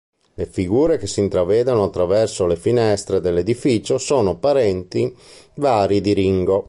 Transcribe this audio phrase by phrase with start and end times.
[0.33, 5.15] Le figure che si intravedono attraverso le finestre dell'edificio, sono parenti
[5.57, 6.59] vari di Ringo.